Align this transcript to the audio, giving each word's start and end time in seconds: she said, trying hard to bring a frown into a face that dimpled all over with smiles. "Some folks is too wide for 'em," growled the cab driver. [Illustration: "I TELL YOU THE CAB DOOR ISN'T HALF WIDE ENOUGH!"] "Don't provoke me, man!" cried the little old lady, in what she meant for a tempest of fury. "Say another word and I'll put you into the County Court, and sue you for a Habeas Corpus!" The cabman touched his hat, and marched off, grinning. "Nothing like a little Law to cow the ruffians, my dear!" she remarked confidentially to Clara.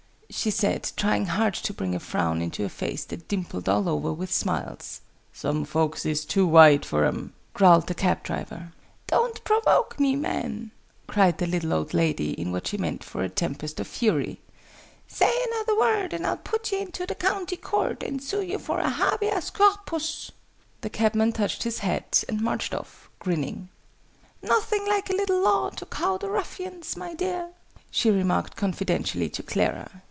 she 0.33 0.49
said, 0.49 0.89
trying 0.95 1.25
hard 1.25 1.53
to 1.53 1.73
bring 1.73 1.93
a 1.93 1.99
frown 1.99 2.41
into 2.41 2.63
a 2.63 2.69
face 2.69 3.03
that 3.03 3.27
dimpled 3.27 3.67
all 3.67 3.89
over 3.89 4.13
with 4.13 4.31
smiles. 4.31 5.01
"Some 5.33 5.65
folks 5.65 6.05
is 6.05 6.23
too 6.23 6.47
wide 6.47 6.85
for 6.85 7.03
'em," 7.03 7.33
growled 7.53 7.87
the 7.87 7.93
cab 7.93 8.23
driver. 8.23 8.71
[Illustration: 8.71 8.71
"I 8.71 9.07
TELL 9.11 9.27
YOU 9.27 9.33
THE 9.33 9.39
CAB 9.39 9.45
DOOR 9.45 9.57
ISN'T 9.57 9.63
HALF 9.65 9.65
WIDE 9.65 9.65
ENOUGH!"] 9.65 9.67
"Don't 9.67 9.97
provoke 9.97 9.99
me, 9.99 10.15
man!" 10.15 10.71
cried 11.07 11.37
the 11.37 11.47
little 11.47 11.73
old 11.73 11.93
lady, 11.93 12.31
in 12.39 12.51
what 12.53 12.67
she 12.67 12.77
meant 12.77 13.03
for 13.03 13.23
a 13.23 13.29
tempest 13.29 13.79
of 13.81 13.87
fury. 13.87 14.39
"Say 15.05 15.31
another 15.49 15.77
word 15.77 16.13
and 16.13 16.25
I'll 16.25 16.37
put 16.37 16.71
you 16.71 16.79
into 16.79 17.05
the 17.05 17.13
County 17.15 17.57
Court, 17.57 18.01
and 18.01 18.23
sue 18.23 18.41
you 18.41 18.57
for 18.57 18.79
a 18.79 18.89
Habeas 18.89 19.49
Corpus!" 19.49 20.31
The 20.79 20.89
cabman 20.89 21.33
touched 21.33 21.63
his 21.63 21.79
hat, 21.79 22.23
and 22.29 22.39
marched 22.39 22.73
off, 22.73 23.09
grinning. 23.19 23.67
"Nothing 24.41 24.87
like 24.87 25.09
a 25.09 25.13
little 25.13 25.43
Law 25.43 25.71
to 25.71 25.85
cow 25.85 26.15
the 26.17 26.29
ruffians, 26.29 26.95
my 26.95 27.13
dear!" 27.13 27.49
she 27.91 28.09
remarked 28.09 28.55
confidentially 28.55 29.27
to 29.29 29.43
Clara. 29.43 29.91